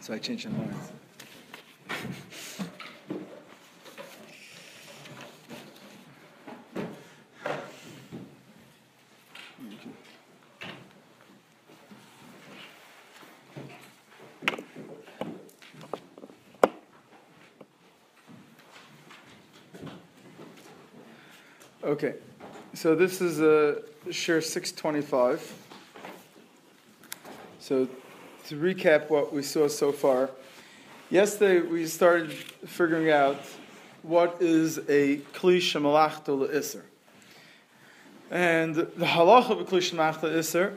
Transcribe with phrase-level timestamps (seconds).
[0.00, 0.74] So I changed my mind.
[21.84, 22.14] Okay,
[22.74, 23.74] so this is a uh,
[24.08, 25.54] shiur 625.
[27.60, 27.88] So
[28.48, 30.30] to recap what we saw so far,
[31.10, 33.38] yesterday we started figuring out
[34.02, 36.80] what is a kli shemalachto le'isr.
[38.30, 40.74] And the halacha of a kli shemalachto le'isr,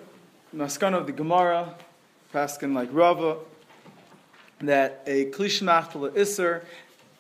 [0.54, 1.74] maskan of the Gemara,
[2.34, 3.38] paskin like Rava,
[4.60, 6.66] that a kli shemalachto le'isr,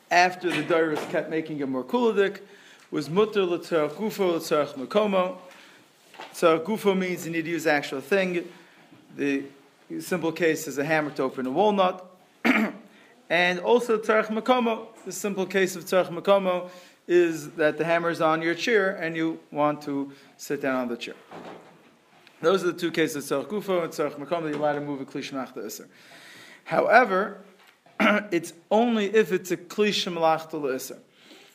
[0.09, 2.41] after the Dairis kept making it more kuladik,
[2.91, 5.37] was mutter l'tzarach gufo l'tzarach makomo.
[6.33, 8.45] Tzarach gufo means you need to use actual thing.
[9.15, 9.45] The
[9.99, 12.05] simple case is a hammer to open a walnut.
[13.29, 14.87] and also tzarach makomo.
[15.05, 16.69] The simple case of tzarach makomo
[17.07, 20.87] is that the hammer is on your chair and you want to sit down on
[20.87, 21.15] the chair.
[22.41, 24.81] Those are the two cases of tzarach gufo and tzarach makomo that you allow to
[24.81, 25.87] move a klishmach to iser.
[26.63, 27.41] However,
[28.31, 30.99] it's only if it's a klish malach to iser.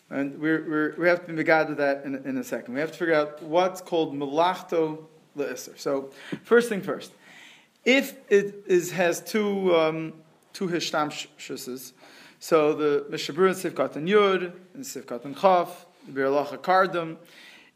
[0.08, 2.74] And we're, we're, we have to be to that in, in a second.
[2.74, 5.05] We have to figure out what's called melachto
[5.36, 5.78] le'isr.
[5.78, 6.11] So,
[6.44, 7.12] first thing first.
[7.87, 10.12] If it is, has two, um,
[10.53, 11.92] two hishtamshuses,
[12.41, 17.17] so the Mishabur and Sivkat and Yud, and Sivkat and Chaf, Biralacha Kardam,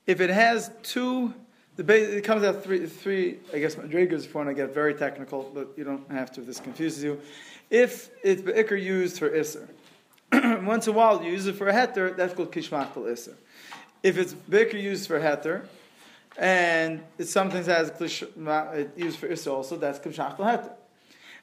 [0.09, 1.33] if it has two,
[1.77, 4.75] the base, it comes out three, three I guess, madrigas if you want to get
[4.75, 7.21] very technical, but you don't have to if this confuses you.
[7.71, 9.69] If it's Be'ikr used for Isser,
[10.65, 13.37] once in a while you use it for a heter, that's called kishmachtal iser.
[14.03, 15.67] If it's bigger used for heter,
[16.39, 20.73] and it sometimes has it used for iser also, that's kishmachtal heter.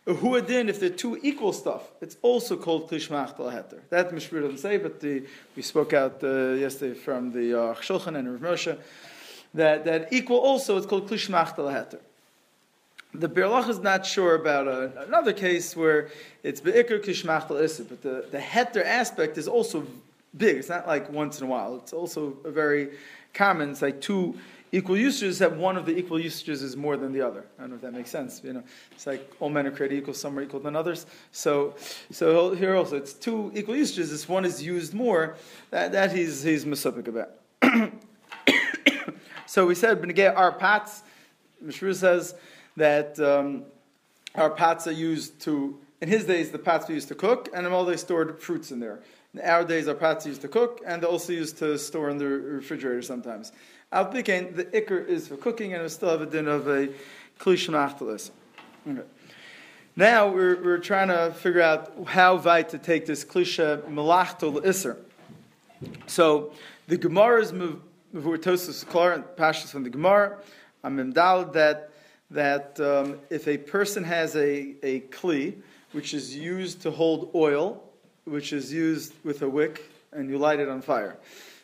[0.07, 3.79] A huadin, if they're two equal stuff, it's also called kishmachtal heter.
[3.89, 5.23] That Mishpur doesn't say, but the,
[5.55, 8.77] we spoke out uh, yesterday from the uh, Shulchan and Rav Moshe,
[9.53, 11.99] that, that equal also, it's called kishmachtal heter.
[13.13, 16.09] The Birlach is not sure about a, another case where
[16.43, 19.85] it's be'ikr kishmachtal issa, but the, the heter aspect is also
[20.37, 20.57] big.
[20.57, 21.75] It's not like once in a while.
[21.77, 22.91] It's also a very
[23.33, 23.71] common.
[23.71, 24.37] It's like two
[24.71, 27.45] equal usages that one of the equal usages is more than the other.
[27.57, 28.41] I don't know if that makes sense.
[28.43, 31.05] You know, it's like all men are created equal, some are equal than others.
[31.31, 31.75] So,
[32.11, 34.11] so here also it's two equal usages.
[34.11, 35.35] This one is used more.
[35.71, 37.31] That, that he's he's masupik about.
[39.45, 41.03] so we said benegay our pots.
[41.61, 42.35] Mishra says
[42.75, 43.63] that um,
[44.35, 47.65] our pots are used to, in his days, the pots were used to cook, and
[47.65, 49.01] in all they stored fruits in there.
[49.33, 52.17] In our days, our pots used to cook, and they're also used to store in
[52.17, 53.51] the refrigerator sometimes.
[53.89, 56.89] Al the ikr is for cooking, and we still have a din of a
[57.39, 58.31] klishmachtalis.
[58.85, 59.01] Okay.
[59.95, 64.97] Now we're, we're trying to figure out how weit to take this klisha melachto iser.
[66.05, 66.51] So
[66.87, 70.37] the Gemara is Muvurtosus Klar, Pashas from the Gemara,
[70.83, 71.89] I'm that
[72.29, 75.55] that um, if a person has a, a kli,
[75.93, 77.81] which is used to hold oil,
[78.25, 81.17] which is used with a wick, and you light it on fire.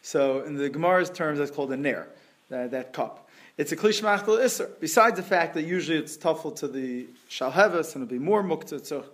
[0.04, 2.10] So in the Gemara's terms, that's called a nair,
[2.50, 3.30] that, that cup.
[3.58, 4.70] It's a kli shmachtel iser.
[4.80, 8.86] Besides the fact that usually it's tuffle to the shalheves, and it'll be more mukta,
[8.86, 9.06] so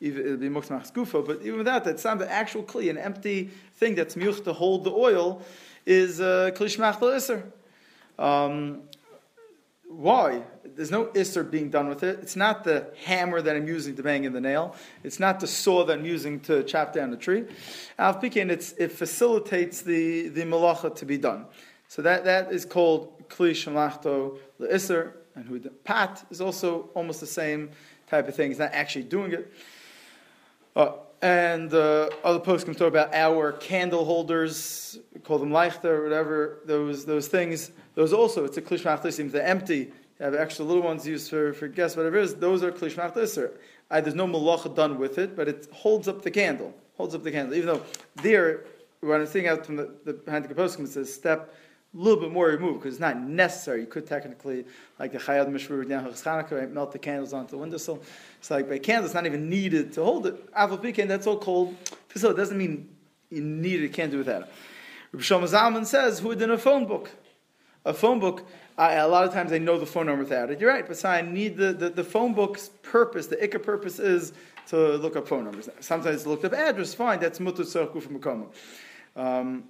[0.00, 3.50] it'll be mukta gufa, but even without that, it's not the actual kli, an empty
[3.74, 5.42] thing that's much to hold the oil,
[5.84, 7.42] is uh, kli shmachtel iser.
[8.16, 8.82] Um,
[9.88, 10.42] why?
[10.64, 12.20] There's no isser being done with it.
[12.20, 14.76] It's not the hammer that I'm using to bang in the nail.
[15.02, 17.46] It's not the saw that I'm using to chop down the tree.
[17.98, 21.46] Al it's it facilitates the, the malacha to be done.
[21.88, 27.26] So that, that is called kli shamachto le'isser, and who pat is also almost the
[27.26, 27.70] same
[28.08, 28.50] type of thing.
[28.50, 29.52] He's not actually doing it.
[30.76, 36.60] Uh, and uh, other posts can talk about our candle holders, call them leichter whatever,
[36.64, 37.70] those, those things.
[37.94, 39.92] Those also, it's a klish machlisim, they're empty.
[40.18, 42.96] You have extra little ones used for, for guests, whatever it is, those are klish.
[43.90, 46.74] There's no malacha done with it, but it holds up the candle.
[46.96, 47.54] Holds up the candle.
[47.54, 47.82] Even though
[48.16, 48.64] there,
[49.00, 51.54] when I'm thinking out from the, the behind the poskim, it says step
[51.94, 53.80] a little bit more removed because it's not necessary.
[53.80, 54.66] You could technically,
[54.98, 58.02] like the Chayad Mishmur Chanukah, melt the candles onto the windowsill.
[58.40, 60.52] It's like by candle, it's not even needed to hold it.
[60.52, 61.76] Aval Pekin, that's all cold.
[62.14, 62.88] So it doesn't mean
[63.30, 64.48] you need it, can't do without it.
[65.12, 67.10] Rabbi Shlomo Zalman says, who in a phone book?
[67.84, 68.46] A phone book,
[68.76, 70.60] I, a lot of times I know the phone number without it.
[70.60, 74.32] You're right, but I need the, the, the phone book's purpose, the ikka purpose is
[74.68, 75.70] to look up phone numbers.
[75.80, 78.48] Sometimes look up address, fine, that's mutu tzarku from.
[79.16, 79.64] Um,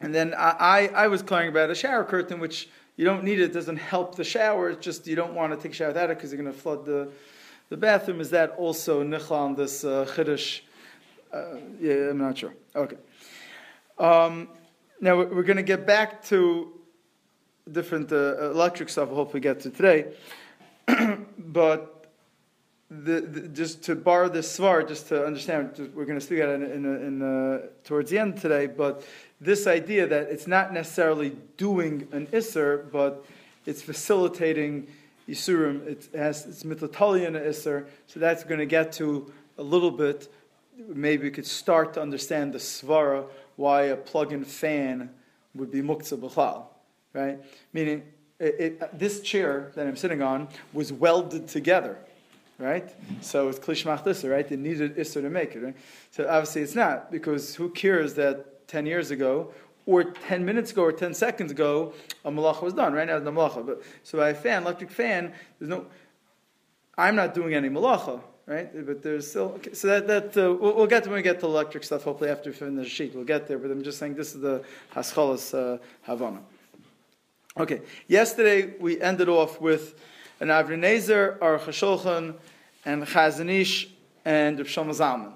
[0.00, 3.40] and then I, I, I was clearing about a shower curtain, which you don't need
[3.40, 5.88] it, it doesn't help the shower, it's just you don't want to take a shower
[5.88, 7.10] without it because you're going to flood the,
[7.68, 10.60] the bathroom, is that also nichla on this uh, chiddush?
[11.32, 12.54] Uh, yeah, I'm not sure.
[12.76, 12.96] Okay.
[14.02, 14.48] Um,
[15.00, 16.72] now we're going to get back to
[17.70, 19.08] different uh, electric stuff.
[19.12, 20.12] I hope we get to today,
[21.38, 22.10] but
[22.90, 26.62] the, the, just to borrow this svar, just to understand, we're going to speak about
[26.62, 28.66] it in, in, in uh, towards the end today.
[28.66, 29.04] But
[29.40, 33.24] this idea that it's not necessarily doing an isser, but
[33.66, 34.88] it's facilitating
[35.28, 35.86] isurim.
[35.86, 40.28] It has it's mitlatalian isser, so that's going to get to a little bit.
[40.88, 43.26] Maybe we could start to understand the svara
[43.56, 45.10] why a plug-in fan
[45.54, 46.64] would be muktzah b'chlal,
[47.12, 47.38] right?
[47.72, 48.02] Meaning,
[48.38, 51.98] it, it, this chair that I'm sitting on was welded together,
[52.58, 52.92] right?
[53.20, 54.48] So it's klishmach isser, right?
[54.48, 55.76] They needed isser to make it, right?
[56.10, 59.52] So obviously it's not because who cares that 10 years ago
[59.86, 61.92] or 10 minutes ago or 10 seconds ago,
[62.24, 62.92] a malacha was done.
[62.92, 63.64] Right now, the malacha.
[63.64, 65.86] But so by a fan, electric fan, there's no.
[66.96, 68.86] I'm not doing any malacha, right?
[68.86, 69.54] But there's still.
[69.56, 72.04] Okay, so that that uh, we'll, we'll, get to when we get to electric stuff.
[72.04, 73.58] Hopefully, after we finish the sheet, we'll get there.
[73.58, 74.62] But I'm just saying this is the
[74.94, 76.40] haschalas uh, havana.
[77.58, 77.82] Okay.
[78.08, 79.94] Yesterday we ended off with
[80.40, 82.34] an Avnei Nezer, Aruch HaShulchan,
[82.84, 83.88] and Chazon Ish,
[84.24, 85.34] and Zalman.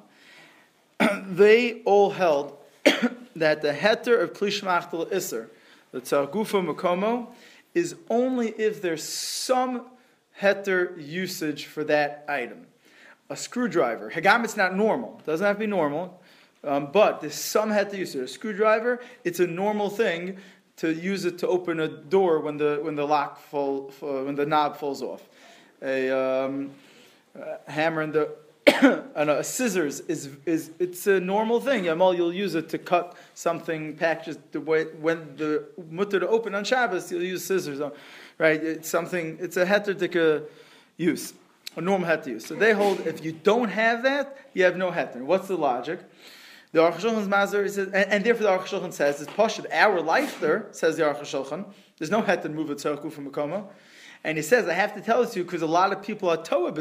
[1.26, 2.56] they all held
[3.36, 5.50] that the heter of klishmachtel iser,
[5.92, 7.28] the tzagufa makomo,
[7.74, 9.82] is only if there's some
[10.40, 12.66] heter usage for that item.
[13.28, 15.16] A screwdriver, hagam, it's not normal.
[15.18, 16.20] It doesn't have to be normal,
[16.62, 18.22] um, but there's some heter usage.
[18.22, 20.38] A screwdriver, it's a normal thing
[20.76, 24.46] to use it to open a door when the when the lock fall, when the
[24.46, 25.22] knob falls off.
[25.82, 26.70] A, um,
[27.34, 28.30] a hammer in the
[29.14, 31.84] and a scissors is, is it's a normal thing.
[31.84, 36.54] Yamal, you'll use it to cut something packages the way, when the mutter to open
[36.54, 37.80] on Shabbos, you'll use scissors,
[38.38, 38.62] right?
[38.62, 39.38] It's something.
[39.40, 40.46] It's a heter
[40.96, 41.32] use,
[41.76, 42.40] a normal heter.
[42.40, 45.22] So they hold if you don't have that, you have no heter.
[45.22, 46.00] What's the logic?
[46.72, 50.00] The Aruch HaShulchan's Mazar says, and, and, therefore the Aruch HaShulchan says, it's poshut, our
[50.00, 51.64] life there, says the Aruch HaShulchan,
[51.98, 53.66] there's no heter move it from a coma.
[54.24, 56.28] And he says, I have to tell this to you because a lot of people
[56.28, 56.72] are toa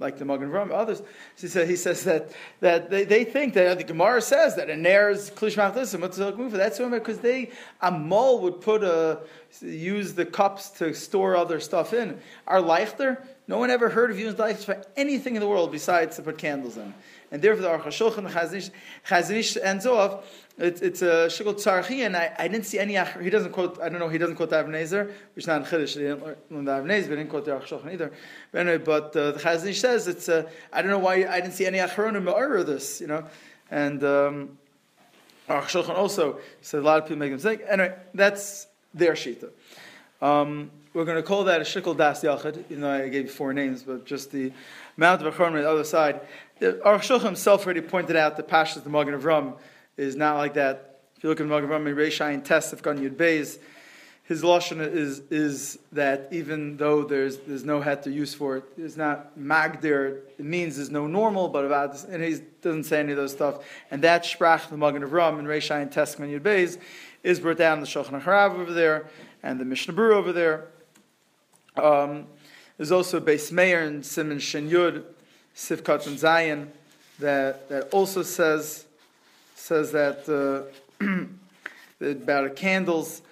[0.00, 1.02] like the Magen Ram, others.
[1.36, 2.30] He says, he says that,
[2.60, 6.52] that they, they think that the Gemara says that a nair is klishmach lisim.
[6.52, 7.50] That's because they
[7.80, 9.20] a mole would put a
[9.60, 12.20] use the cups to store other stuff in.
[12.46, 16.16] Our leichter, no one ever heard of using leichters for anything in the world besides
[16.16, 16.94] to put candles in.
[17.30, 18.30] And therefore, the Aruch HaShulchan
[19.06, 20.24] Chazon Ish ends off
[20.58, 22.98] it's, it's a shikol tzarchi, and I, I didn't see any.
[23.22, 23.80] He doesn't quote.
[23.80, 24.08] I don't know.
[24.08, 25.94] He doesn't quote Avnei Nezer, which is not in Chiddush.
[25.94, 28.12] He didn't learn the Avnei Nezer, but he didn't quote the Aruch either.
[28.50, 30.28] But anyway, but uh, the Chazon Ish says it's.
[30.28, 33.00] Uh, I don't know why I didn't see any Acharonim of this.
[33.00, 33.24] You know,
[33.70, 34.58] and um,
[35.48, 37.60] Aruch also said a lot of people make a mistake.
[37.68, 39.50] Anyway, that's their shita.
[40.20, 42.68] Um, we're going to call that a shikol das yachid.
[42.68, 44.50] You know, I gave four names, but just the
[44.96, 46.22] Mount of Acharonim on the other side.
[46.60, 49.54] Aruch himself already pointed out the Pashas the Magen of Ram
[49.96, 50.98] is not like that.
[51.16, 53.60] If you look at the Magen Rami Reishayin Test of Gan Yud Beis,
[54.24, 58.96] his lashon is is that even though there's there's no heter use for it, it's
[58.96, 60.22] not magdir.
[60.36, 63.30] It means there's no normal, but about this, and he doesn't say any of those
[63.30, 63.64] stuff.
[63.92, 66.76] And that sprach the Magen of Ram and Reishayin Test Gan Yud Beis
[67.22, 69.06] is brought down the Shulchan Harav over there
[69.44, 70.66] and the Mishnah Berurah over there.
[71.78, 72.26] Um,
[72.76, 75.04] there's also Beis Meir and Simon Shin Yud,
[75.54, 76.72] Sivkat and Zion
[77.18, 78.84] that that also says
[79.54, 81.04] says that uh,
[82.00, 83.22] about candles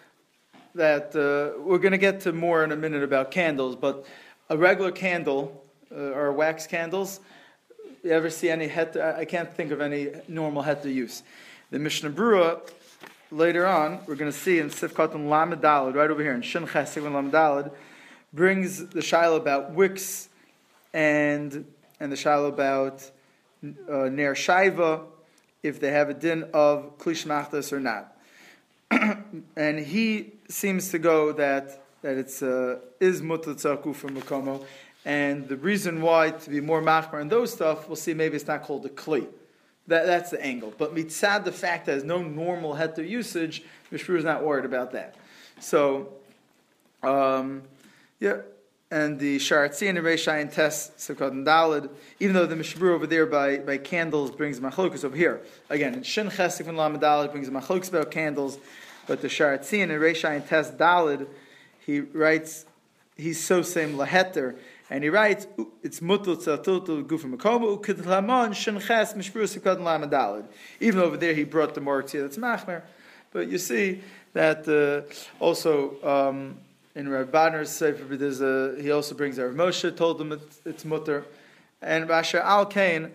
[0.75, 4.04] that uh, we're going to get to more in a minute about candles, but
[4.50, 7.21] a regular candle uh, or wax candles,
[8.04, 8.97] you ever see any het?
[8.97, 11.23] I can't think of any normal het use.
[11.71, 12.61] The Mishnah Berurah
[13.30, 16.66] later on, we're going to see in Sifkat and Lamed right over here in Shin
[16.66, 17.32] Chesed and Lamed
[18.37, 20.28] brings the shiloh about wicks
[20.93, 21.64] and
[21.99, 23.11] and the shiloh about
[23.64, 25.02] uh, Ner Shaiva
[25.62, 28.16] if they have a din of klishmachtas or not.
[29.57, 34.64] and he seems to go that that it's uh, is mutatzaku from makomo,
[35.05, 38.14] and the reason why to be more machmar and those stuff, we'll see.
[38.14, 39.26] Maybe it's not called a kli.
[39.88, 40.75] That, that's the angle.
[40.76, 43.62] But mitzad, the fact that there's no normal heter usage,
[43.93, 45.14] Mishpur is not worried about that.
[45.61, 46.12] So,
[47.05, 47.62] um,
[48.20, 48.38] yeah
[48.90, 53.06] and the Sharatzin and the Reishayin test Sukkot and Dalid, even though the Mishbur over
[53.06, 55.40] there by, by candles brings Machlokus over here.
[55.68, 58.58] Again, in Shin Chesik and Lamed Dalid brings Machlokus about candles,
[59.06, 61.26] but the Sharatzin and Reishayin test Dalid,
[61.85, 62.64] he writes,
[63.16, 64.54] he's so same Laheter,
[64.88, 65.49] and he writes,
[65.82, 70.44] it's mutul tzatutul gufim makomu ukidlamon shin ches mishbur sukkot and lamed dalid.
[70.78, 72.82] Even over there, he brought the more that's machmer,
[73.32, 74.00] but you see
[74.32, 76.58] that uh, also um,
[76.97, 81.26] in Rabbaner's Sefer, there's a, he also brings Rav Moshe, told him it's, it's mutter.
[81.83, 83.12] And Basher Al Kain,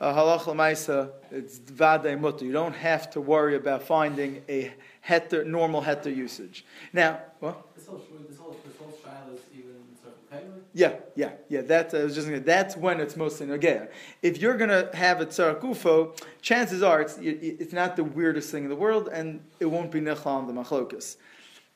[0.00, 2.44] halach lemaisa, it's vade mutter.
[2.44, 4.72] You don't have to worry about finding a
[5.06, 6.64] heter, normal heter usage.
[6.92, 7.74] Now, what?
[7.74, 10.62] This whole, this whole, this whole trial is even sort of okay with?
[10.72, 11.62] Yeah, yeah, yeah.
[11.62, 13.88] That's I was just gonna, that's when it's mostly nogea.
[14.22, 18.70] If you're gonna have a tzarakufo, chances are it's it's not the weirdest thing in
[18.70, 21.16] the world, and it won't be nechal on the machlokas.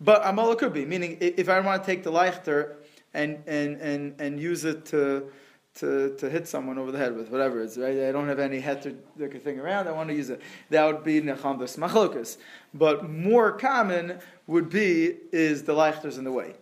[0.00, 2.76] But amal could be, meaning if I want to take the leichter
[3.14, 5.31] and and and and use it to.
[5.75, 8.09] To, to hit someone over the head with whatever it's right.
[8.09, 8.97] I don't have any heter
[9.40, 9.87] thing around.
[9.87, 10.40] I want to use it.
[10.71, 12.37] That would be nechandas machlokas.
[12.75, 16.57] But more common would be is the leichters in the way.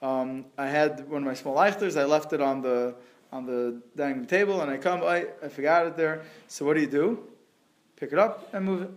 [0.00, 2.00] Um, I had one of my small leichters.
[2.00, 2.94] I left it on the
[3.32, 5.02] on the dining room table, and I come.
[5.02, 6.22] I, I forgot it there.
[6.48, 7.22] So what do you do?
[7.96, 8.90] Pick it up and move it.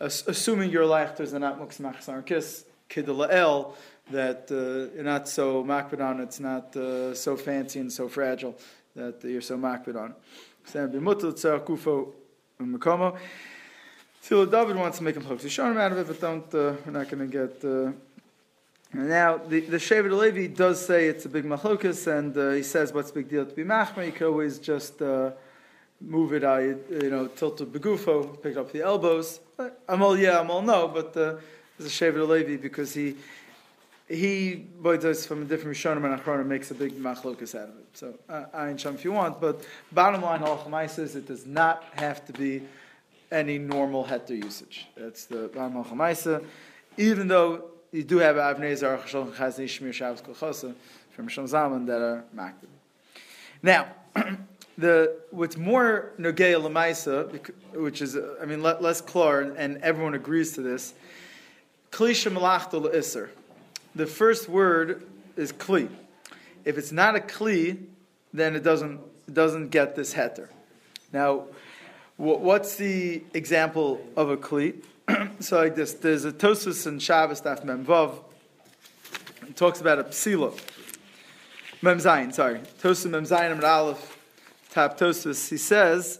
[0.00, 3.74] Assuming your leichters are not muksmach sarkis kidalael,
[4.10, 6.20] that uh, you're not so makbid on.
[6.20, 8.58] It's not uh, so fancy and so fragile
[8.94, 10.14] that you're so makbid on.
[14.20, 15.16] So David wants to make
[15.50, 16.54] show him out of it, but don't.
[16.54, 17.64] Uh, we're not going to get.
[17.64, 17.92] Uh,
[18.94, 22.92] now, the, the Shevet Levi does say it's a big machlokas, and uh, he says,
[22.92, 24.06] what's the big deal to be machma?
[24.06, 25.32] You could always just uh,
[26.06, 29.40] move it, I, you know, tilt it begufo, pick it up the elbows.
[29.88, 31.36] I'm all yeah, I'm all no, but uh,
[31.78, 33.16] there's a Shevet Levi because he,
[34.08, 37.86] he, does from a different Rishonim and Achronim makes a big machlokas out of it.
[37.94, 41.84] So, uh, I ain't if you want, but bottom line, Halachah says it does not
[41.94, 42.62] have to be
[43.30, 44.86] any normal heter usage.
[44.96, 46.44] That's the bottom Halachah
[46.96, 50.74] even though you do have Avnei Zarach Chazni Shmir Shabbos Kolchosa
[51.10, 52.68] from Shalom Zalman that are makbid.
[53.62, 53.88] Now,
[54.76, 60.52] the what's more Nogea Lamaisa, which is, uh, I mean, less clear, and everyone agrees
[60.52, 60.94] to this,
[61.90, 63.28] Kli Shemalachto Le'isr.
[63.94, 65.88] The first word is Kli.
[66.64, 67.78] If it's not a Kli,
[68.32, 70.48] then it doesn't, it doesn't get this heter.
[71.12, 71.46] Now,
[72.16, 74.82] wh- what's the example of a Kli?
[75.40, 78.16] so like this, there's a Tosus in Shabbos Daf Mem Vav.
[79.42, 80.58] It talks about a psila.
[81.80, 82.60] Mem Zayin, sorry.
[82.82, 84.13] Tosus Mem Zayin Amid Aleph,
[84.74, 85.48] Tap Tosus.
[85.48, 86.18] He says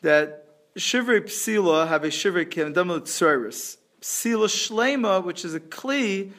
[0.00, 3.76] that Shivrei psila have a Shivrei Kendamel Tsuris.
[4.00, 6.32] Psila Shlema, which is a Kli,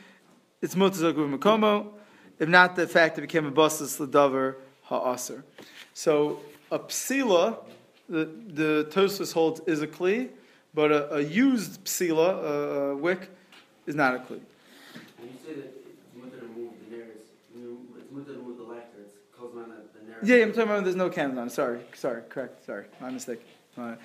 [0.60, 1.90] it's Mutazaku Makomo.
[2.40, 4.56] If not, the fact that it became a Basas Ladavar
[4.86, 5.44] Ha'aser.
[5.94, 6.40] So
[6.72, 7.60] a psila,
[8.10, 10.30] the, the Tosus holds, is a Kli.
[10.74, 12.48] But a, a used psila, a,
[12.90, 13.30] a wick,
[13.86, 14.40] is not a kli.
[15.20, 17.22] When you say that it's mutter to remove the nares,
[17.54, 20.12] it's mutter to remove the lector, it's kozman the nares.
[20.24, 21.50] Yeah, I'm talking about there's no candles on.
[21.50, 22.66] Sorry, sorry, correct.
[22.66, 23.42] Sorry, my mistake.
[23.78, 23.96] Uh,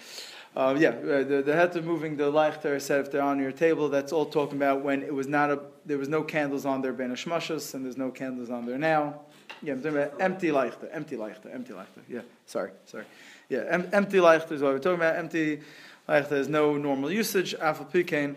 [0.56, 3.52] uh, yeah, uh, the, the head of moving the leichter said if they're on your
[3.52, 6.82] table, that's all talking about when it was not a, there was no candles on
[6.82, 9.20] there, ben shmashas, and there's no candles on there now.
[9.62, 12.02] Yeah, I'm talking about empty leichter, empty leichter, empty leichter.
[12.08, 13.04] Yeah, sorry, sorry.
[13.48, 15.16] Yeah, em- empty leichter is what we're talking about.
[15.16, 15.60] Empty
[16.08, 18.34] like there's no normal usage, afal pikain,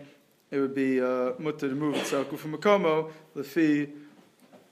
[0.50, 3.88] it would be uh, mutter to move itself from makomo, the fee,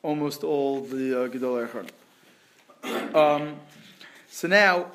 [0.03, 1.91] almost all the uh, gedol.
[3.15, 3.57] Um
[4.33, 4.87] So now,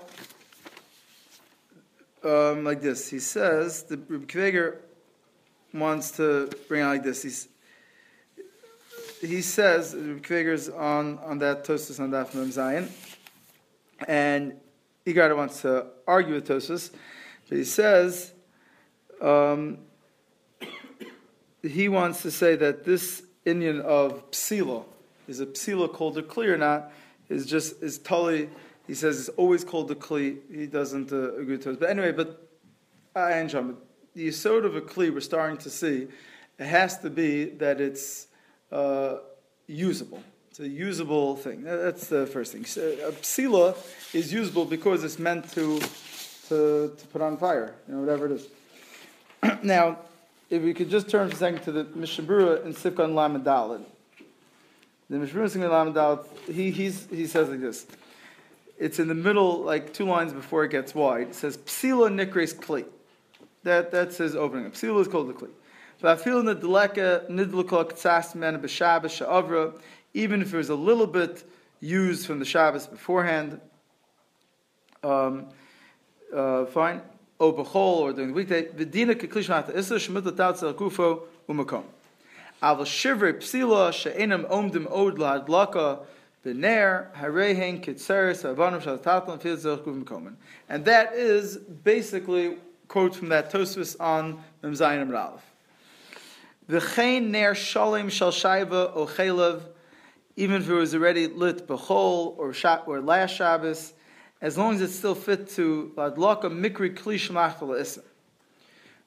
[2.23, 4.77] um, like this, he says the Kveger
[5.73, 7.23] wants to bring out like this.
[7.23, 7.49] He's,
[9.19, 12.89] he says Kveger's on on that Tosas on Daf Mem Zion,
[14.07, 14.53] and
[15.05, 16.91] Igarda wants to argue with Tosas.
[17.49, 18.31] But he says
[19.21, 19.79] um,
[21.61, 24.85] he wants to say that this Indian of psila
[25.27, 26.91] is a psila called a kli or not
[27.29, 28.49] is just is totally.
[28.87, 30.37] He says it's always called a kli.
[30.53, 31.79] He doesn't uh, agree to it.
[31.79, 32.47] But anyway, but
[33.15, 33.73] I enjoy.
[34.13, 36.07] The sort of a kli we're starting to see.
[36.57, 38.27] It has to be that it's
[38.71, 39.17] uh,
[39.67, 40.23] usable.
[40.49, 41.63] It's a usable thing.
[41.63, 42.61] That's the first thing.
[42.61, 43.75] A psila
[44.13, 45.81] is usable because it's meant to
[46.49, 48.47] to, to put on fire, you know, whatever it is.
[49.63, 49.97] now,
[50.49, 53.83] if we could just turn for a second to the Mishabura in Sifkan Lamadalid.
[55.09, 57.85] The Sifkan he, he's, he says like this.
[58.77, 61.27] It's in the middle, like two lines before it gets wide.
[61.29, 62.85] It says, Psila Nikres Kli.
[63.63, 64.71] That, that's his opening.
[64.71, 65.49] Psila is called the Kli.
[66.01, 69.79] Vafil Nidleka Nidleka Ktsas Men B'Shabbos Sha'avra,
[70.13, 71.43] even if it was a little bit
[71.79, 73.61] used from the Shabbos beforehand,
[75.03, 75.47] um,
[76.33, 77.01] uh, fine.
[77.39, 78.65] O bechol or during the weekday.
[78.65, 81.83] V'dina keklish mata issa shemit l'tat zel kufo umakom.
[82.61, 82.79] And
[90.85, 92.57] that is basically
[92.87, 95.41] quote from that Tosfos on Mem Zayin Aleph.
[96.69, 99.61] V'chein ner shalim shal shaiva o chelev,
[100.35, 103.93] even if it was already lit bechol or shat or last Shabbos,
[104.41, 108.03] as long as it's still fit to ladlaka mikri kli shemachal issa.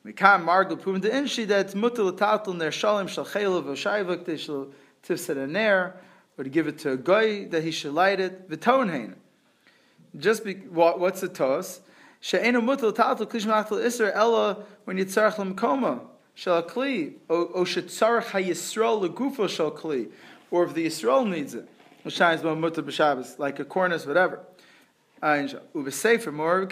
[0.08, 4.72] Mikam margul proven to inshi that it's mutal tatul ner shalim shal o shaiva k'tei
[5.06, 5.94] tifset a ner,
[6.38, 8.48] or to give it to a guy that he should light it.
[8.48, 9.14] V'tonhein.
[10.16, 11.80] Just be, what, what's the tos?
[12.20, 16.00] She'enu mutal tatul kli shemachal issa ella when yitzarach lemkoma
[16.34, 20.10] shall kli, o shetzarach hayisrael legufo shall kli,
[20.50, 21.68] or if the Yisrael needs it,
[22.06, 24.40] shines mutter b'Shabbos, like a cornice, whatever.
[25.20, 26.68] More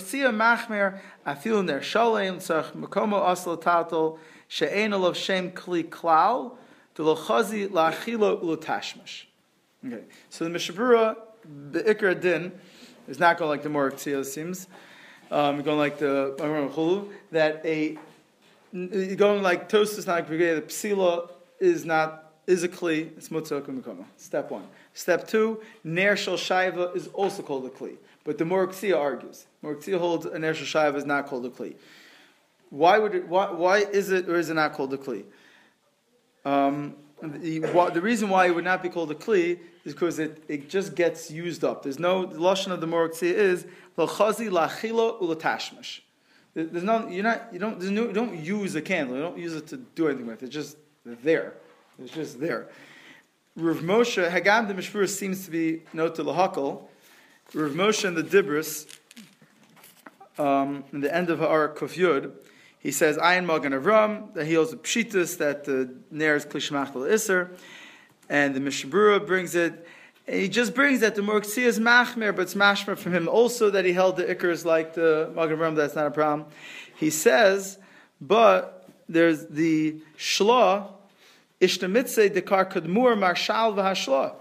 [5.14, 5.90] shem kli.
[9.84, 11.16] Okay, so the Mishabura,
[11.70, 12.52] the Ikra Din,
[13.06, 14.66] is not going like the more K'tzia seems,
[15.30, 17.98] um, going like the Chulu, that a
[19.16, 24.04] going like Tosus not the Psila is not is a kli, it's kumikoma.
[24.16, 24.66] Step one.
[24.94, 27.96] Step two, ner shel shaiva is also called a kli,
[28.26, 29.46] but the Moriksia argues.
[29.62, 31.76] Moriksia holds an ner shel is not called a kli.
[32.70, 33.28] Why would it?
[33.28, 35.24] Why, why is it or is it not called a kli?
[36.44, 37.60] Um, the,
[37.94, 40.96] the, reason why it would not be called a kli is because it, it just
[40.96, 41.84] gets used up.
[41.84, 43.64] There's no the lashon of the Moriksia is
[43.96, 46.00] lachazi lachilo ulatashmash.
[46.54, 49.14] There's no, you're not, you don't, no, you don't use a candle.
[49.14, 50.42] You don't use it to do anything with.
[50.42, 51.52] It's just there.
[52.02, 52.70] It's just there.
[53.56, 56.88] Rav Moshe, Hagam the Mishpur seems to be note to Lahakal.
[57.54, 58.86] Rav Moshe and the Dibris,
[60.38, 62.32] um, in the end of our Kuf
[62.78, 66.92] he says, Ayin Magan Avram, that he holds the Pshitas, that the Ner is Klishmach
[66.92, 67.50] Isser,
[68.28, 69.86] and the Mishabura brings it
[70.28, 73.70] and he just brings that the Murksi is machmer, but it's mashmer from him also
[73.70, 76.48] that he held the ikers like the Magen that's not a problem.
[76.96, 77.78] He says,
[78.20, 80.88] but there's the shla,
[81.60, 84.34] ishtamitze dekar kadmur marshal v'hashla,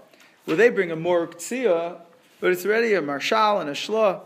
[0.44, 2.00] where they bring a Murksiya,
[2.40, 4.20] but it's already a marshal and a shla.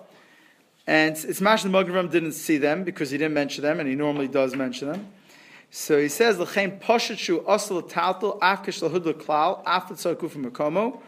[0.87, 3.94] And it's mash the Magen didn't see them because he didn't mention them, and he
[3.94, 5.09] normally does mention them.
[5.70, 7.18] So he says, "L'chein poshet
[7.49, 11.01] asal taltal afkish lahud l'klal afet sarku from makomo."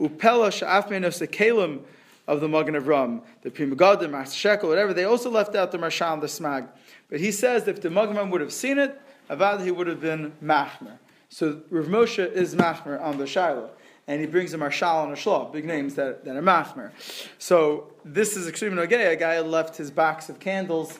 [0.00, 0.50] Upela
[0.88, 1.80] menos the kalim
[2.26, 5.72] of the Magen of Ram, the Pri Megadim, Master Shekel, whatever, they also left out
[5.72, 6.68] the Marshal and the Smag.
[7.08, 10.32] But he says if the Magen would have seen it, Avad he would have been
[10.42, 10.98] Machmer.
[11.28, 13.70] So Rav Moshe is Machmer on the Shiloh.
[14.10, 16.90] And he brings a Marshal and a Shlah, big names that, that are Machmer.
[17.38, 19.12] So this is extremely okay.
[19.12, 20.98] A guy left his box of candles,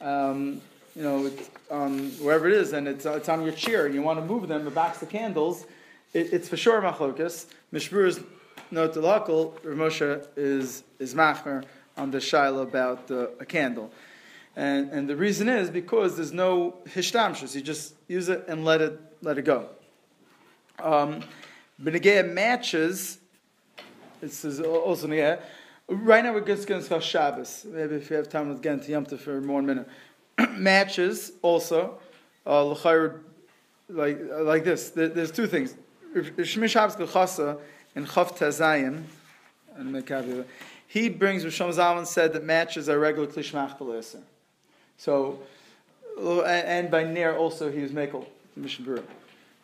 [0.00, 0.60] um,
[0.96, 1.30] you know,
[1.70, 4.48] on wherever it is, and it's, it's on your chair, and you want to move
[4.48, 5.64] them, the box of candles
[6.12, 7.46] it, it's for sure machlokas.
[7.72, 8.20] Mishbur's
[8.70, 11.64] note the local, Ramosha is is machmer
[11.96, 13.90] on the shaila about uh, a candle,
[14.56, 17.54] and and the reason is because there's no hishtamshus.
[17.54, 19.68] You just use it and let it let it go.
[20.78, 21.22] Um,
[21.80, 23.18] matches.
[24.20, 25.40] This is also negaya.
[25.88, 27.66] Right now we're just going to discuss Shabbos.
[27.68, 29.88] Maybe if we have time, let's get into Yom for one minute.
[30.52, 31.98] matches also.
[32.46, 32.64] Uh,
[33.88, 34.90] like like this.
[34.90, 35.74] There's two things.
[36.14, 37.58] Shmish Shabbos Gechasa
[37.94, 38.76] in Chav
[39.76, 40.44] and
[40.86, 44.16] he brings Rishon Zalman said that matches are regular klishmach.
[44.98, 45.38] So,
[46.18, 49.02] and by Ner also he was Mekel, Mishnah.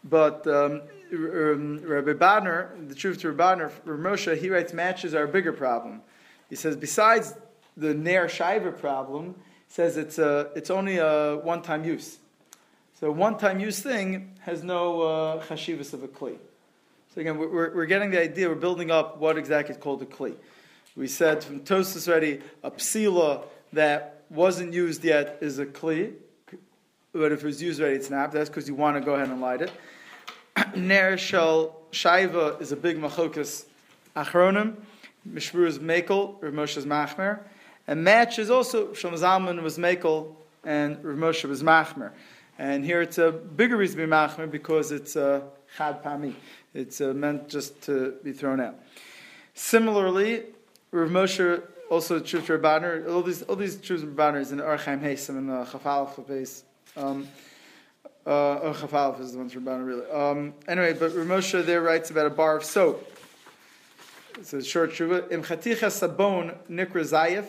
[0.09, 5.25] But um, um, Rabbi Badner, the truth to Rabbi Badner, Moshe, he writes matches are
[5.25, 6.03] a bigger problem.
[6.49, 7.35] He says besides
[7.77, 9.35] the Ner Shiva problem,
[9.69, 12.19] says it's a, it's only a one-time use.
[13.01, 16.37] So one-time use thing has no uh, chashivas of a kli.
[17.15, 20.07] So again, we're, we're getting the idea, we're building up what exactly is called a
[20.07, 20.35] kli.
[20.95, 26.15] We said from Tosus already, a psila that wasn't used yet is a kli,
[27.17, 28.33] but if it was used already, it's not.
[28.33, 29.73] That's because you want to go ahead and light it.
[30.77, 33.65] Ner shel shaiva is a big machokas
[34.15, 34.77] achronim.
[35.29, 37.41] Mishmur is mekel, Rav Moshe is machmer.
[37.87, 42.13] And match is also, Shlomo Zalman was mekel, and Rav Moshe was machmer.
[42.59, 45.43] And here it's a bigger reason to be machmer because it's a
[45.77, 46.35] chad pami.
[46.75, 48.77] It's uh, meant just to be thrown out.
[49.55, 50.45] Similarly,
[50.91, 55.49] Rav Moshe also truth Rabbaner, all these all these truths Rabbaners in Archaim Hasim and
[55.49, 56.65] the Chafal base.
[56.97, 57.29] Um,
[58.25, 60.11] uh, Chafal is the one from really.
[60.11, 63.13] Um, anyway, but Rav Moshe there writes about a bar of soap.
[64.39, 65.31] It's a short tshuva.
[65.31, 67.45] Im chaticha sabon nikra zayef,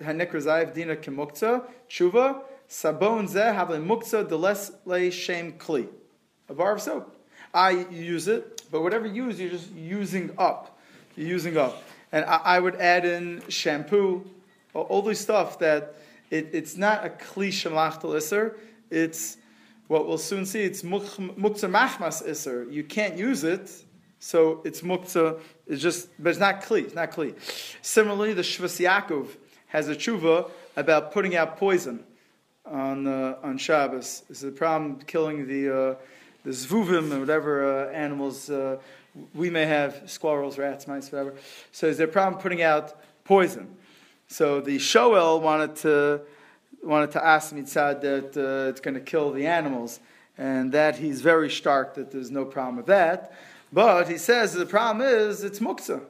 [0.00, 5.88] hanikra dina kemukta, tshuva, Sabon zeh have a muktzah deles le shem kli.
[6.48, 7.14] A bar of soap.
[7.52, 10.78] I use it, but whatever you use, you're just using up.
[11.14, 11.82] You're using up.
[12.12, 14.24] And I, I would add in shampoo,
[14.72, 15.96] all, all this stuff that
[16.32, 18.56] it, it's not a kli shemach iser.
[18.90, 19.36] It's
[19.86, 22.66] what we'll soon see, it's muktzah machmas iser.
[22.70, 23.70] You can't use it,
[24.18, 25.38] so it's muktzah.
[25.66, 26.84] It's just, but it's not kli.
[26.84, 27.34] It's not kli.
[27.82, 29.28] Similarly, the Shvas Yaakov
[29.68, 32.02] has a tshuva about putting out poison
[32.64, 34.22] on uh, on Shabbos.
[34.28, 35.94] This is a problem killing the uh,
[36.44, 38.78] the zvuvim or whatever uh, animals uh,
[39.34, 41.34] we may have, squirrels, rats, mice, whatever.
[41.72, 43.76] So is there a problem putting out poison?
[44.32, 46.22] So the Shoel wanted to
[46.82, 50.00] wanted to ask Mitzad that uh, it's going to kill the animals,
[50.38, 53.34] and that he's very stark that there's no problem with that.
[53.74, 56.02] But he says the problem is it's muktzah.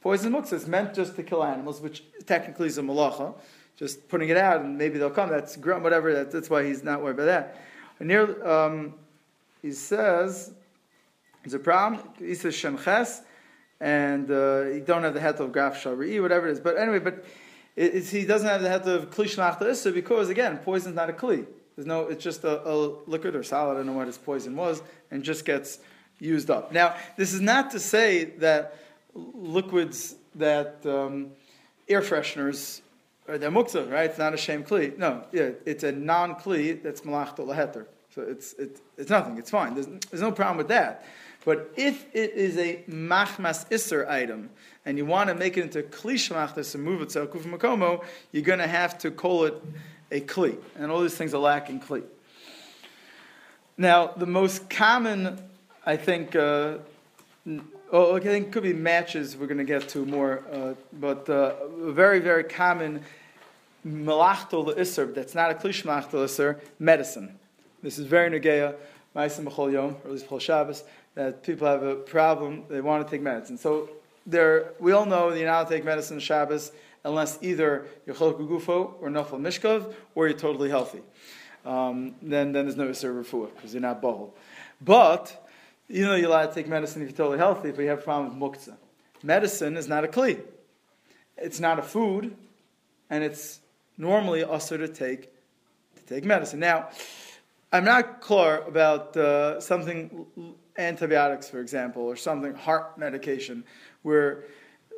[0.00, 3.32] Poison muktzah is meant just to kill animals, which technically is a malacha.
[3.76, 5.30] Just putting it out and maybe they'll come.
[5.30, 6.12] That's grum, whatever.
[6.12, 7.60] That, that's why he's not worried about that.
[8.00, 8.94] And near, um,
[9.62, 10.52] he says
[11.52, 12.02] a problem.
[12.18, 13.20] He says shemches,
[13.80, 16.60] and uh, you don't have the head of graf shari, whatever it is.
[16.60, 17.24] But anyway, but
[17.76, 21.46] he doesn't have the head of kli shnachta because again, poison's not a kli.
[21.76, 22.02] There's no.
[22.02, 22.74] It's just a, a
[23.06, 23.74] liquid or solid.
[23.74, 25.78] I don't know what his poison was, and just gets
[26.18, 26.72] used up.
[26.72, 28.78] Now, this is not to say that
[29.14, 31.32] liquids that um,
[31.88, 32.80] air fresheners
[33.28, 34.08] are they're muktzah, right?
[34.08, 34.96] It's not a shame kli.
[34.96, 37.86] No, yeah, it's a non kli that's malachta laheter.
[38.14, 39.36] So it's, it's, it's nothing.
[39.36, 39.74] It's fine.
[39.74, 41.04] There's, there's no problem with that.
[41.46, 44.50] But if it is a machmas iser item,
[44.84, 48.04] and you want to make it into kli shemachtas and move it to kuf makomo,
[48.32, 49.54] you're going to have to call it
[50.10, 50.58] a kli.
[50.76, 52.02] And all these things are lacking kli.
[53.78, 55.40] Now, the most common,
[55.86, 56.78] I think, uh,
[57.92, 61.54] oh, I think could be matches we're going to get to more, uh, but uh,
[61.78, 63.02] very, very common
[63.84, 67.38] malachto isser that's not a klish malachto isser, medicine.
[67.84, 68.74] This is very negeya,
[69.14, 70.82] ma'asim b'chol yom, or at least b'chol Shabbos,
[71.16, 73.58] that people have a problem, they want to take medicine.
[73.58, 73.90] So
[74.26, 76.70] there, we all know that you're not to take medicine Shabbos
[77.04, 81.00] unless either you're cholok gufo or nafal mishkov, or you're totally healthy.
[81.64, 84.30] Um, then, then there's no Isser Refuah, because you're not bohol.
[84.80, 85.48] But
[85.88, 88.02] you know you're allowed to take medicine if you're totally healthy, if you have a
[88.02, 88.76] problem with muktzah.
[89.22, 90.40] Medicine is not a kli.
[91.36, 92.36] It's not a food,
[93.08, 93.60] and it's
[93.96, 95.32] normally also to take
[95.96, 96.60] to take medicine.
[96.60, 96.90] Now,
[97.72, 100.26] I'm not clear about uh, something
[100.78, 103.64] antibiotics, for example, or something heart medication,
[104.02, 104.44] where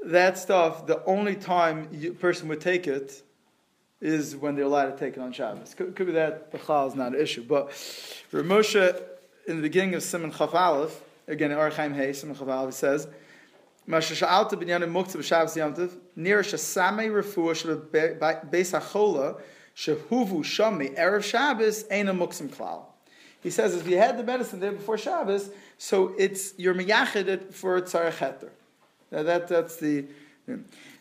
[0.05, 3.23] that stuff the only time a person would take it
[4.01, 5.75] is when they're allowed to take it on Shabbos.
[5.75, 7.71] Could, could be that the chal is not an issue, but
[8.33, 9.03] Ramosha
[9.47, 13.09] in the beginning of Simon Chaf Aleph, again, Archaim Hay, Simon Chaf Aleph says,
[13.87, 17.55] Masha sha'alta binyanim muktzah b'shavs yamtiv, nir shasame refuah
[18.21, 19.41] hachola,
[19.75, 22.85] shehuvu shami, erev Shabbos, ain't a klal.
[23.43, 27.55] He says, if you had the medicine there before Shabbos, so it's, you're miyached it
[27.55, 28.51] for tzarech heter.
[29.13, 30.07] Now that, that's the,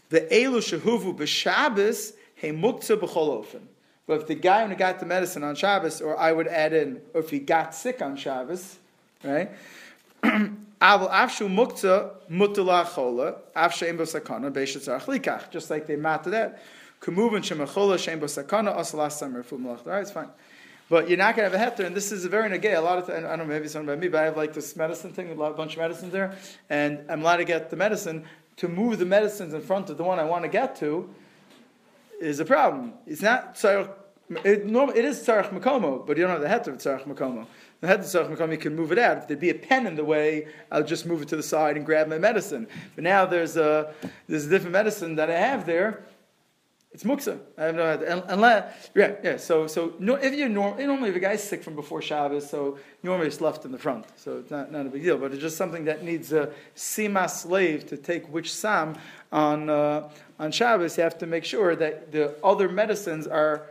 [0.10, 3.62] the elu shehuvu b'shabbos, he muktzah b'chol ofen.
[4.08, 7.02] But if the guy who got the medicine on Shabbos, or I would add in,
[7.13, 8.78] or if he got sick on Shabbos,
[9.23, 9.52] right?
[10.23, 15.52] Aval afshu mukta mutala chola afshe imbo sakana beishatzarach likach.
[15.52, 16.62] Just like they matter that.
[17.02, 19.86] Kumuvin shemachola shembo sakana asalas summer food malach.
[19.86, 20.30] All right, it's fine.
[20.89, 22.78] But you're not going to have a heter, and this is a very negay.
[22.78, 24.76] A lot of, I don't know, maybe something about me, but I have like this
[24.76, 26.36] medicine thing, a lot, bunch of medicines there,
[26.69, 28.26] and I'm allowed to get the medicine.
[28.58, 31.13] To move the medicines in front of the one I want to get to,
[32.19, 32.93] is a problem.
[33.06, 33.91] It's not tzarech.
[34.30, 37.45] It, it is tzarech makomo, but you don't have the head of tzarech makomo.
[37.82, 39.17] The head of tzarech makomo, you can move it out.
[39.17, 41.78] If there'd be a pen in the way, I'll just move it to the side
[41.78, 42.67] and grab my medicine.
[42.95, 43.93] But now there's a
[44.28, 46.04] there's a different medicine that I have there.
[46.97, 47.38] It's muksa.
[47.60, 48.23] I have no idea.
[48.27, 49.38] unless yeah yeah.
[49.38, 52.79] So so no, if you're norm, normally if a guy's sick from before Shabbos, so
[53.03, 55.19] normally it's left in the front, so it's not, not a big deal.
[55.19, 58.95] But it's just something that needs a sima slave to take which sam
[59.31, 59.69] on.
[59.69, 63.67] Uh, on Shabbos, you have to make sure that the other medicines are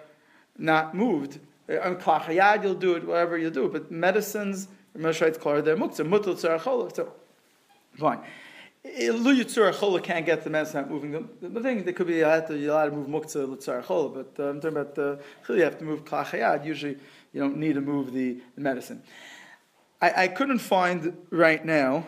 [0.57, 1.41] not moved.
[1.69, 6.37] On klachayad, you'll do it, whatever you do, but medicines, Mosheit's klar, they're muktzah, mutul
[6.37, 7.13] tzarachol, so
[7.99, 8.21] fine.
[8.87, 11.29] Lu Yitzur can't get the medicine not moving them.
[11.41, 14.43] The thing they could be you have to, you allowed to move muktzah Litzar but
[14.43, 15.19] uh, I'm talking about the
[15.49, 16.65] uh, you have to move klachayad.
[16.65, 16.97] Usually,
[17.33, 19.03] you don't need to move the, the medicine.
[20.01, 22.07] I, I couldn't find right now.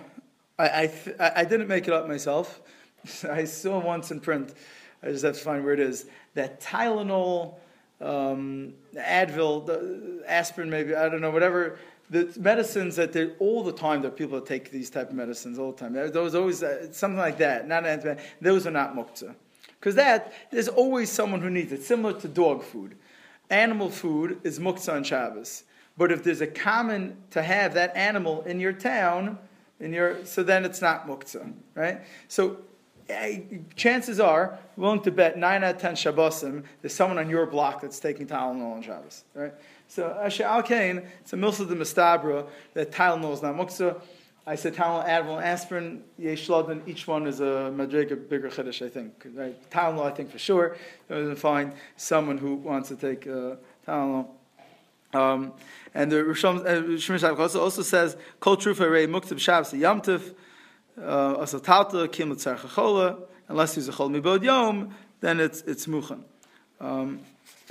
[0.58, 2.60] I I, th- I didn't make it up myself.
[3.30, 4.54] I saw once in print,
[5.02, 7.54] I just have to find where it is, that Tylenol,
[8.00, 11.78] um, Advil, the aspirin, maybe, I don't know, whatever,
[12.10, 15.14] the medicines that they all the time there are people that take these type of
[15.14, 15.92] medicines all the time.
[15.92, 17.84] There's always uh, something like that, not.
[18.40, 19.34] Those are not muktzah.
[19.78, 22.96] Because that, there's always someone who needs it, similar to dog food.
[23.50, 25.64] Animal food is muktzah on Shabbos.
[25.96, 29.38] But if there's a common to have that animal in your town,
[29.80, 32.00] in your, so then it's not muktzah, right?
[32.28, 32.58] So
[33.08, 33.40] eh,
[33.76, 37.80] chances are, willing to bet nine out of ten Shabbosim, there's someone on your block
[37.80, 39.54] that's taking Tylenol on Shabbos, right?
[39.88, 44.00] So Asher Al Kain, it's a milsa de Mistabra that Tylenol is not muksa.
[44.46, 49.26] I said Tylenol, Advil, aspirin, Yeshlodin, each one is a madrega bigger chiddush, I think.
[49.34, 49.70] Right?
[49.70, 50.76] Tylenol, I think for sure.
[51.08, 54.28] You'll find someone who wants to take uh, Tylenol.
[55.14, 55.52] Um,
[55.94, 60.34] and the Rishon uh, also says, Kol trufa rei muktab Shabbos yamtiv,
[61.00, 66.22] uh, asa talta kim l'tzar unless he's a chol mibod yom, then it's, it's muchan.
[66.78, 67.20] Um,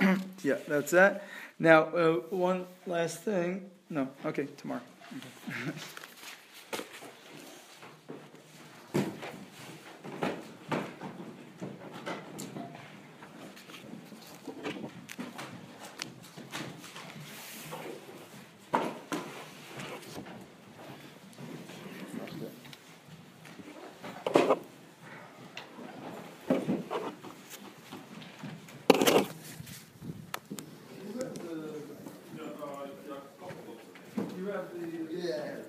[0.42, 1.24] yeah, that's that.
[1.58, 3.70] Now, uh, one last thing.
[3.90, 4.82] No, okay, tomorrow.
[5.58, 5.72] Okay.